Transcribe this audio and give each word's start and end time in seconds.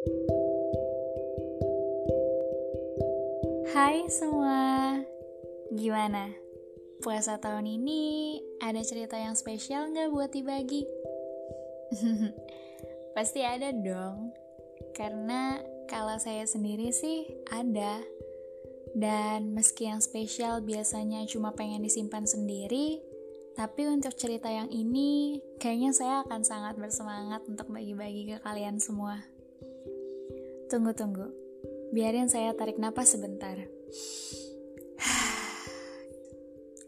Hai 0.00 0.08
semua, 4.08 4.96
gimana? 5.76 6.32
Puasa 7.04 7.36
tahun 7.36 7.68
ini 7.68 8.40
ada 8.64 8.80
cerita 8.80 9.20
yang 9.20 9.36
spesial 9.36 9.92
nggak 9.92 10.08
buat 10.08 10.32
dibagi? 10.32 10.88
Pasti 13.12 13.44
ada 13.44 13.76
dong, 13.76 14.32
karena 14.96 15.60
kalau 15.84 16.16
saya 16.16 16.48
sendiri 16.48 16.96
sih 16.96 17.28
ada. 17.52 18.00
Dan 18.96 19.52
meski 19.52 19.84
yang 19.84 20.00
spesial 20.00 20.64
biasanya 20.64 21.28
cuma 21.28 21.52
pengen 21.52 21.84
disimpan 21.84 22.24
sendiri, 22.24 23.04
tapi 23.52 23.84
untuk 23.84 24.16
cerita 24.16 24.48
yang 24.48 24.72
ini, 24.72 25.44
kayaknya 25.60 25.92
saya 25.92 26.24
akan 26.24 26.40
sangat 26.40 26.80
bersemangat 26.80 27.44
untuk 27.44 27.68
bagi-bagi 27.68 28.32
ke 28.32 28.40
kalian 28.40 28.80
semua. 28.80 29.39
Tunggu-tunggu, 30.70 31.26
biarin 31.90 32.30
saya 32.30 32.54
tarik 32.54 32.78
napas 32.78 33.18
sebentar. 33.18 33.58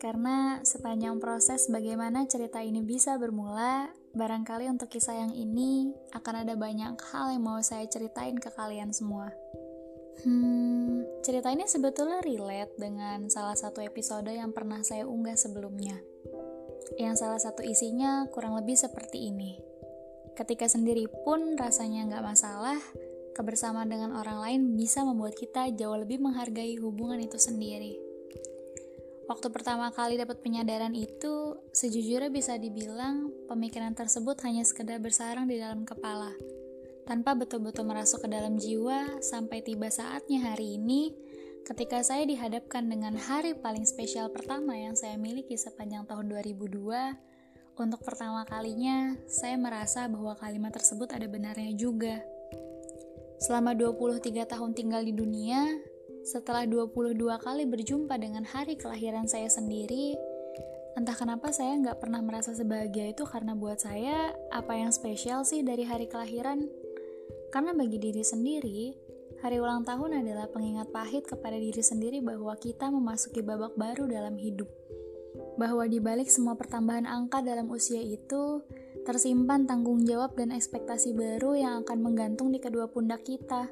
Karena 0.02 0.62
sepanjang 0.62 1.18
proses 1.18 1.66
bagaimana 1.66 2.30
cerita 2.30 2.62
ini 2.62 2.78
bisa 2.78 3.18
bermula, 3.18 3.90
barangkali 4.14 4.70
untuk 4.70 4.86
kisah 4.86 5.26
yang 5.26 5.34
ini 5.34 5.90
akan 6.14 6.46
ada 6.46 6.54
banyak 6.54 6.94
hal 7.10 7.34
yang 7.34 7.42
mau 7.42 7.58
saya 7.58 7.82
ceritain 7.90 8.38
ke 8.38 8.54
kalian 8.54 8.94
semua. 8.94 9.34
Hmm, 10.22 11.02
cerita 11.26 11.50
ini 11.50 11.66
sebetulnya 11.66 12.22
relate 12.22 12.78
dengan 12.78 13.26
salah 13.26 13.58
satu 13.58 13.82
episode 13.82 14.30
yang 14.30 14.54
pernah 14.54 14.78
saya 14.86 15.10
unggah 15.10 15.34
sebelumnya 15.34 15.98
yang 17.00 17.16
salah 17.16 17.40
satu 17.40 17.64
isinya 17.64 18.28
kurang 18.32 18.58
lebih 18.58 18.76
seperti 18.76 19.32
ini. 19.32 19.56
Ketika 20.32 20.68
sendiri 20.68 21.08
pun 21.24 21.56
rasanya 21.56 22.08
nggak 22.08 22.24
masalah, 22.24 22.80
kebersamaan 23.32 23.88
dengan 23.88 24.14
orang 24.16 24.38
lain 24.44 24.60
bisa 24.76 25.02
membuat 25.02 25.34
kita 25.34 25.72
jauh 25.74 25.96
lebih 25.96 26.20
menghargai 26.20 26.76
hubungan 26.78 27.18
itu 27.18 27.36
sendiri. 27.36 27.98
Waktu 29.26 29.48
pertama 29.48 29.88
kali 29.90 30.20
dapat 30.20 30.44
penyadaran 30.44 30.92
itu, 30.92 31.56
sejujurnya 31.72 32.28
bisa 32.28 32.60
dibilang 32.60 33.32
pemikiran 33.48 33.96
tersebut 33.96 34.36
hanya 34.44 34.62
sekedar 34.62 35.00
bersarang 35.00 35.48
di 35.48 35.56
dalam 35.56 35.88
kepala, 35.88 36.34
tanpa 37.08 37.32
betul-betul 37.32 37.88
merasuk 37.88 38.26
ke 38.26 38.28
dalam 38.28 38.60
jiwa 38.60 39.22
sampai 39.24 39.64
tiba 39.64 39.88
saatnya 39.88 40.52
hari 40.52 40.76
ini 40.76 41.14
Ketika 41.62 42.02
saya 42.02 42.26
dihadapkan 42.26 42.82
dengan 42.90 43.14
hari 43.14 43.54
paling 43.54 43.86
spesial 43.86 44.34
pertama 44.34 44.74
yang 44.74 44.98
saya 44.98 45.14
miliki 45.14 45.54
sepanjang 45.54 46.02
tahun 46.10 46.26
2002, 46.26 47.78
untuk 47.78 48.02
pertama 48.02 48.42
kalinya 48.42 49.14
saya 49.30 49.54
merasa 49.54 50.10
bahwa 50.10 50.34
kalimat 50.42 50.74
tersebut 50.74 51.14
ada 51.14 51.22
benarnya 51.30 51.70
juga. 51.78 52.18
Selama 53.42 53.74
23 53.74 54.46
tahun 54.46 54.70
tinggal 54.72 55.02
di 55.02 55.10
dunia, 55.10 55.66
setelah 56.22 56.62
22 56.62 57.18
kali 57.42 57.66
berjumpa 57.66 58.14
dengan 58.22 58.46
hari 58.46 58.78
kelahiran 58.78 59.26
saya 59.26 59.50
sendiri, 59.50 60.14
entah 60.94 61.18
kenapa 61.18 61.50
saya 61.50 61.74
nggak 61.82 61.98
pernah 61.98 62.22
merasa 62.22 62.54
sebahagia 62.54 63.10
itu 63.10 63.26
karena 63.26 63.58
buat 63.58 63.82
saya, 63.82 64.30
apa 64.54 64.78
yang 64.78 64.94
spesial 64.94 65.42
sih 65.42 65.66
dari 65.66 65.82
hari 65.82 66.06
kelahiran? 66.06 66.70
Karena 67.50 67.74
bagi 67.74 67.98
diri 67.98 68.22
sendiri, 68.22 68.94
Hari 69.42 69.58
ulang 69.58 69.82
tahun 69.82 70.22
adalah 70.22 70.46
pengingat 70.54 70.94
pahit 70.94 71.26
kepada 71.26 71.58
diri 71.58 71.82
sendiri 71.82 72.22
bahwa 72.22 72.54
kita 72.54 72.94
memasuki 72.94 73.42
babak 73.42 73.74
baru 73.74 74.06
dalam 74.06 74.38
hidup. 74.38 74.70
Bahwa 75.58 75.82
di 75.90 75.98
balik 75.98 76.30
semua 76.30 76.54
pertambahan 76.54 77.10
angka 77.10 77.42
dalam 77.42 77.66
usia 77.66 77.98
itu, 77.98 78.62
tersimpan 79.02 79.66
tanggung 79.66 80.06
jawab 80.06 80.38
dan 80.38 80.54
ekspektasi 80.54 81.14
baru 81.14 81.58
yang 81.58 81.74
akan 81.82 81.98
menggantung 82.02 82.54
di 82.54 82.62
kedua 82.62 82.86
pundak 82.90 83.26
kita, 83.26 83.70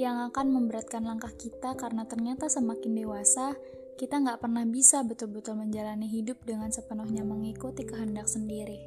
yang 0.00 0.18
akan 0.30 0.50
memberatkan 0.50 1.04
langkah 1.04 1.30
kita 1.36 1.76
karena 1.76 2.08
ternyata 2.08 2.48
semakin 2.48 2.92
dewasa, 2.96 3.54
kita 4.00 4.18
nggak 4.18 4.42
pernah 4.42 4.64
bisa 4.66 5.04
betul-betul 5.06 5.54
menjalani 5.60 6.08
hidup 6.10 6.42
dengan 6.42 6.72
sepenuhnya 6.72 7.22
mengikuti 7.22 7.86
kehendak 7.86 8.26
sendiri. 8.26 8.80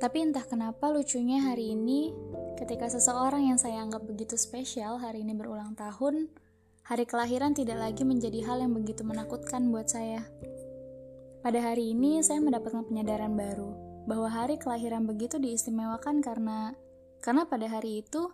Tapi 0.00 0.24
entah 0.24 0.44
kenapa 0.48 0.88
lucunya 0.88 1.44
hari 1.44 1.76
ini 1.76 2.12
Ketika 2.60 2.92
seseorang 2.92 3.48
yang 3.48 3.56
saya 3.56 3.80
anggap 3.80 4.04
begitu 4.04 4.36
spesial 4.36 5.00
hari 5.00 5.24
ini 5.24 5.32
berulang 5.32 5.72
tahun, 5.72 6.28
hari 6.84 7.08
kelahiran 7.08 7.56
tidak 7.56 7.80
lagi 7.80 8.04
menjadi 8.04 8.44
hal 8.44 8.60
yang 8.60 8.76
begitu 8.76 9.00
menakutkan 9.00 9.72
buat 9.72 9.88
saya. 9.88 10.28
Pada 11.40 11.56
hari 11.56 11.96
ini, 11.96 12.20
saya 12.20 12.36
mendapatkan 12.44 12.84
penyadaran 12.84 13.32
baru 13.32 13.89
bahwa 14.10 14.26
hari 14.26 14.58
kelahiran 14.58 15.06
begitu 15.06 15.38
diistimewakan 15.38 16.18
karena 16.18 16.74
karena 17.20 17.44
pada 17.46 17.68
hari 17.68 18.00
itu, 18.02 18.32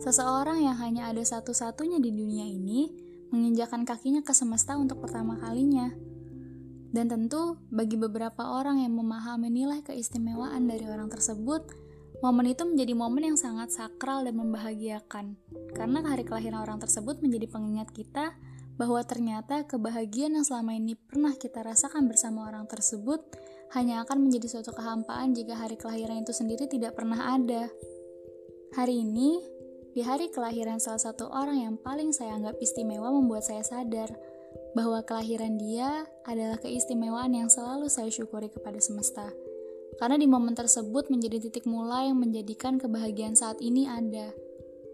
seseorang 0.00 0.62
yang 0.62 0.78
hanya 0.78 1.10
ada 1.10 1.20
satu-satunya 1.20 1.98
di 1.98 2.14
dunia 2.14 2.46
ini 2.46 2.86
menginjakan 3.34 3.82
kakinya 3.82 4.22
ke 4.22 4.30
semesta 4.30 4.78
untuk 4.78 5.02
pertama 5.02 5.36
kalinya. 5.42 5.90
Dan 6.88 7.10
tentu, 7.10 7.58
bagi 7.68 7.98
beberapa 7.98 8.56
orang 8.56 8.80
yang 8.80 8.94
memahami 8.94 9.50
nilai 9.50 9.82
keistimewaan 9.82 10.70
dari 10.70 10.86
orang 10.86 11.10
tersebut, 11.10 11.66
Momen 12.18 12.50
itu 12.50 12.66
menjadi 12.66 12.98
momen 12.98 13.30
yang 13.30 13.38
sangat 13.38 13.70
sakral 13.70 14.26
dan 14.26 14.34
membahagiakan, 14.34 15.38
karena 15.70 16.02
hari 16.02 16.26
kelahiran 16.26 16.66
orang 16.66 16.82
tersebut 16.82 17.22
menjadi 17.22 17.46
pengingat 17.46 17.94
kita 17.94 18.34
bahwa 18.74 18.98
ternyata 19.06 19.62
kebahagiaan 19.62 20.34
yang 20.34 20.42
selama 20.42 20.74
ini 20.74 20.98
pernah 20.98 21.38
kita 21.38 21.62
rasakan 21.62 22.10
bersama 22.10 22.50
orang 22.50 22.66
tersebut 22.66 23.22
hanya 23.76 24.04
akan 24.04 24.28
menjadi 24.28 24.58
suatu 24.58 24.72
kehampaan 24.72 25.36
jika 25.36 25.52
hari 25.52 25.76
kelahiran 25.76 26.24
itu 26.24 26.32
sendiri 26.32 26.64
tidak 26.64 26.96
pernah 26.96 27.36
ada. 27.36 27.68
Hari 28.76 29.04
ini, 29.04 29.40
di 29.92 30.00
hari 30.04 30.32
kelahiran 30.32 30.80
salah 30.80 31.00
satu 31.00 31.28
orang 31.28 31.64
yang 31.64 31.74
paling 31.80 32.12
saya 32.12 32.36
anggap 32.36 32.56
istimewa 32.62 33.12
membuat 33.12 33.44
saya 33.44 33.64
sadar 33.64 34.08
bahwa 34.76 35.02
kelahiran 35.04 35.56
dia 35.58 36.06
adalah 36.24 36.60
keistimewaan 36.60 37.32
yang 37.34 37.48
selalu 37.48 37.88
saya 37.90 38.08
syukuri 38.12 38.52
kepada 38.52 38.78
semesta. 38.80 39.28
Karena 39.98 40.14
di 40.14 40.30
momen 40.30 40.54
tersebut 40.54 41.10
menjadi 41.10 41.42
titik 41.48 41.66
mulai 41.66 42.12
yang 42.12 42.20
menjadikan 42.20 42.78
kebahagiaan 42.78 43.34
saat 43.34 43.58
ini 43.58 43.90
ada. 43.90 44.30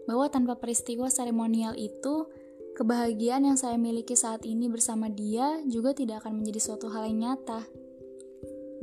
Bahwa 0.09 0.25
tanpa 0.31 0.57
peristiwa 0.57 1.11
seremonial 1.11 1.77
itu, 1.77 2.25
kebahagiaan 2.73 3.45
yang 3.45 3.57
saya 3.59 3.77
miliki 3.77 4.17
saat 4.17 4.41
ini 4.41 4.65
bersama 4.65 5.05
dia 5.11 5.61
juga 5.69 5.93
tidak 5.93 6.25
akan 6.25 6.41
menjadi 6.41 6.59
suatu 6.71 6.89
hal 6.89 7.05
yang 7.05 7.21
nyata. 7.21 7.61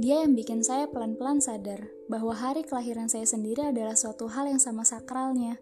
Dia 0.00 0.24
yang 0.24 0.32
bikin 0.32 0.64
saya 0.64 0.88
pelan-pelan 0.88 1.42
sadar 1.42 1.88
bahwa 2.08 2.32
hari 2.32 2.64
kelahiran 2.64 3.10
saya 3.10 3.28
sendiri 3.28 3.74
adalah 3.74 3.96
suatu 3.96 4.30
hal 4.30 4.48
yang 4.48 4.60
sama 4.62 4.86
sakralnya. 4.86 5.60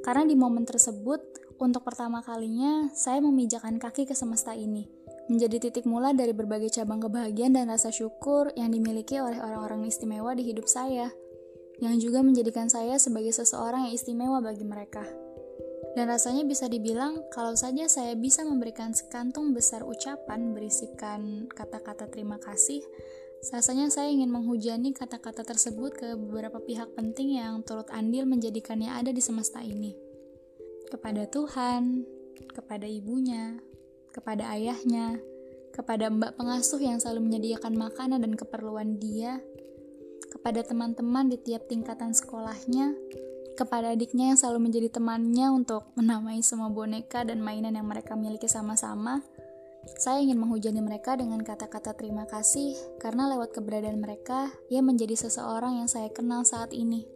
Karena 0.00 0.24
di 0.24 0.38
momen 0.38 0.64
tersebut, 0.64 1.20
untuk 1.60 1.82
pertama 1.82 2.20
kalinya, 2.22 2.88
saya 2.92 3.18
memijakan 3.20 3.80
kaki 3.80 4.06
ke 4.08 4.14
semesta 4.14 4.52
ini 4.52 4.86
menjadi 5.26 5.58
titik 5.58 5.84
mula 5.86 6.14
dari 6.14 6.30
berbagai 6.30 6.70
cabang 6.70 7.02
kebahagiaan 7.02 7.54
dan 7.54 7.66
rasa 7.66 7.90
syukur 7.90 8.54
yang 8.54 8.70
dimiliki 8.70 9.18
oleh 9.18 9.42
orang-orang 9.42 9.86
istimewa 9.90 10.32
di 10.38 10.46
hidup 10.46 10.70
saya, 10.70 11.10
yang 11.82 11.98
juga 11.98 12.22
menjadikan 12.22 12.70
saya 12.70 12.96
sebagai 12.96 13.34
seseorang 13.34 13.90
yang 13.90 13.94
istimewa 13.94 14.38
bagi 14.38 14.62
mereka. 14.62 15.02
Dan 15.98 16.12
rasanya 16.12 16.44
bisa 16.44 16.68
dibilang, 16.68 17.24
kalau 17.32 17.56
saja 17.56 17.88
saya 17.88 18.12
bisa 18.14 18.44
memberikan 18.44 18.92
sekantung 18.92 19.56
besar 19.56 19.80
ucapan 19.82 20.52
berisikan 20.52 21.48
kata-kata 21.48 22.06
terima 22.12 22.36
kasih, 22.36 22.84
rasanya 23.52 23.88
saya 23.92 24.10
ingin 24.10 24.32
menghujani 24.32 24.90
kata-kata 24.92 25.46
tersebut 25.46 25.92
ke 25.94 26.08
beberapa 26.18 26.58
pihak 26.58 26.92
penting 26.98 27.38
yang 27.38 27.62
turut 27.62 27.86
andil 27.94 28.26
menjadikannya 28.26 28.90
ada 28.90 29.14
di 29.14 29.22
semesta 29.22 29.62
ini. 29.62 29.94
Kepada 30.90 31.26
Tuhan, 31.30 32.06
kepada 32.52 32.86
ibunya, 32.86 33.58
kepada 34.10 34.50
ayahnya, 34.56 35.20
kepada 35.76 36.08
mbak 36.08 36.40
pengasuh 36.40 36.80
yang 36.80 36.96
selalu 36.96 37.28
menyediakan 37.28 37.76
makanan 37.76 38.24
dan 38.24 38.32
keperluan 38.32 38.96
dia, 38.96 39.44
kepada 40.32 40.64
teman-teman 40.64 41.28
di 41.28 41.36
tiap 41.36 41.68
tingkatan 41.68 42.16
sekolahnya, 42.16 42.96
kepada 43.56 43.92
adiknya 43.92 44.32
yang 44.32 44.38
selalu 44.38 44.68
menjadi 44.68 45.00
temannya 45.00 45.48
untuk 45.52 45.88
menamai 45.96 46.44
semua 46.44 46.68
boneka 46.68 47.24
dan 47.24 47.40
mainan 47.40 47.76
yang 47.76 47.88
mereka 47.88 48.16
miliki 48.16 48.48
sama-sama. 48.48 49.24
Saya 49.94 50.18
ingin 50.18 50.42
menghujani 50.42 50.82
mereka 50.82 51.14
dengan 51.14 51.38
kata-kata 51.46 51.94
terima 51.94 52.26
kasih 52.26 52.74
karena 52.98 53.30
lewat 53.30 53.54
keberadaan 53.54 54.02
mereka, 54.02 54.50
ia 54.66 54.82
menjadi 54.82 55.14
seseorang 55.14 55.78
yang 55.78 55.86
saya 55.86 56.10
kenal 56.10 56.42
saat 56.42 56.74
ini. 56.74 57.06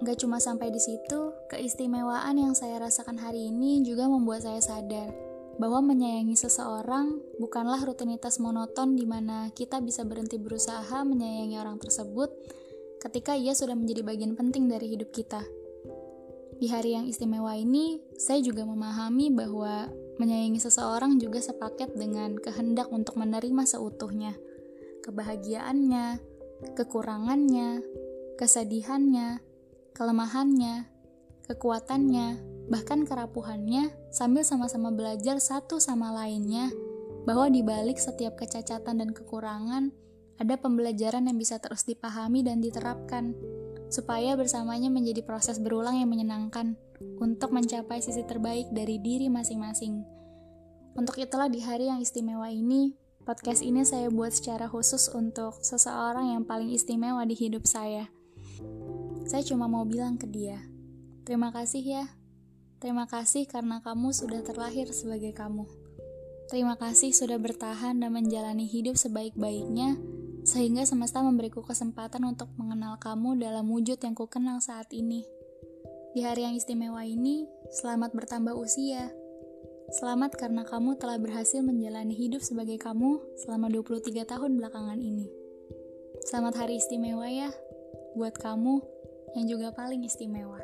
Gak 0.00 0.24
cuma 0.24 0.40
sampai 0.40 0.72
di 0.72 0.80
situ, 0.80 1.36
keistimewaan 1.52 2.40
yang 2.40 2.56
saya 2.56 2.80
rasakan 2.80 3.20
hari 3.20 3.52
ini 3.52 3.84
juga 3.84 4.08
membuat 4.08 4.48
saya 4.48 4.64
sadar 4.64 5.12
bahwa 5.58 5.82
menyayangi 5.82 6.38
seseorang 6.38 7.18
bukanlah 7.42 7.82
rutinitas 7.82 8.38
monoton 8.38 8.94
di 8.94 9.04
mana 9.04 9.50
kita 9.52 9.82
bisa 9.82 10.06
berhenti 10.06 10.38
berusaha 10.38 11.02
menyayangi 11.02 11.58
orang 11.58 11.82
tersebut 11.82 12.30
ketika 13.02 13.34
ia 13.34 13.52
sudah 13.52 13.74
menjadi 13.74 14.06
bagian 14.06 14.38
penting 14.38 14.70
dari 14.70 14.94
hidup 14.94 15.10
kita. 15.10 15.42
Di 16.58 16.66
hari 16.70 16.94
yang 16.94 17.06
istimewa 17.06 17.54
ini, 17.54 18.02
saya 18.18 18.42
juga 18.42 18.66
memahami 18.66 19.30
bahwa 19.30 19.86
menyayangi 20.18 20.58
seseorang 20.58 21.16
juga 21.22 21.38
sepaket 21.38 21.94
dengan 21.94 22.34
kehendak 22.38 22.90
untuk 22.90 23.14
menerima 23.16 23.62
seutuhnya, 23.64 24.34
kebahagiaannya, 25.06 26.18
kekurangannya, 26.74 27.80
kesedihannya, 28.34 29.38
kelemahannya, 29.94 30.90
kekuatannya, 31.46 32.28
bahkan 32.68 33.06
kerapuhannya, 33.06 33.94
sambil 34.10 34.42
sama-sama 34.42 34.90
belajar 34.90 35.38
satu 35.38 35.78
sama 35.78 36.10
lainnya 36.12 36.70
bahwa 37.24 37.46
di 37.52 37.62
balik 37.62 38.00
setiap 38.00 38.38
kecacatan 38.40 39.00
dan 39.00 39.10
kekurangan, 39.14 39.94
ada 40.38 40.54
pembelajaran 40.54 41.26
yang 41.26 41.38
bisa 41.38 41.58
terus 41.58 41.82
dipahami 41.86 42.46
dan 42.46 42.62
diterapkan, 42.62 43.34
supaya 43.90 44.36
bersamanya 44.36 44.88
menjadi 44.92 45.24
proses 45.24 45.58
berulang 45.58 45.98
yang 45.98 46.10
menyenangkan 46.10 46.76
untuk 47.00 47.54
mencapai 47.54 48.02
sisi 48.02 48.26
terbaik 48.26 48.70
dari 48.74 48.98
diri 48.98 49.30
masing-masing. 49.30 50.02
Untuk 50.98 51.18
itulah 51.22 51.46
di 51.46 51.62
hari 51.62 51.86
yang 51.86 52.02
istimewa 52.02 52.50
ini, 52.50 52.98
podcast 53.22 53.62
ini 53.62 53.86
saya 53.86 54.10
buat 54.10 54.34
secara 54.34 54.66
khusus 54.66 55.06
untuk 55.14 55.62
seseorang 55.62 56.34
yang 56.34 56.42
paling 56.42 56.74
istimewa 56.74 57.22
di 57.22 57.38
hidup 57.38 57.66
saya. 57.66 58.10
Saya 59.28 59.44
cuma 59.46 59.70
mau 59.70 59.86
bilang 59.86 60.18
ke 60.18 60.26
dia, 60.26 60.58
terima 61.22 61.54
kasih 61.54 61.84
ya. 61.84 62.04
Terima 62.78 63.10
kasih 63.10 63.50
karena 63.50 63.82
kamu 63.82 64.14
sudah 64.14 64.38
terlahir 64.46 64.86
sebagai 64.94 65.34
kamu. 65.34 65.66
Terima 66.46 66.78
kasih 66.78 67.10
sudah 67.10 67.34
bertahan 67.36 67.98
dan 67.98 68.14
menjalani 68.14 68.70
hidup 68.70 68.94
sebaik-baiknya 68.94 69.98
sehingga 70.46 70.86
semesta 70.88 71.20
memberiku 71.20 71.60
kesempatan 71.60 72.24
untuk 72.24 72.48
mengenal 72.56 72.96
kamu 72.96 73.36
dalam 73.36 73.68
wujud 73.68 74.00
yang 74.00 74.16
kukenal 74.16 74.62
saat 74.64 74.88
ini. 74.96 75.37
Di 76.18 76.26
hari 76.26 76.42
yang 76.42 76.58
istimewa 76.58 77.06
ini, 77.06 77.46
selamat 77.70 78.10
bertambah 78.10 78.50
usia. 78.58 79.06
Selamat 80.02 80.34
karena 80.34 80.66
kamu 80.66 80.98
telah 80.98 81.14
berhasil 81.14 81.62
menjalani 81.62 82.10
hidup 82.10 82.42
sebagai 82.42 82.74
kamu 82.74 83.22
selama 83.38 83.70
23 83.70 84.26
tahun 84.26 84.58
belakangan 84.58 84.98
ini. 84.98 85.30
Selamat 86.26 86.58
hari 86.58 86.82
istimewa 86.82 87.22
ya, 87.30 87.54
buat 88.18 88.34
kamu 88.34 88.82
yang 89.38 89.46
juga 89.46 89.70
paling 89.70 90.02
istimewa. 90.02 90.58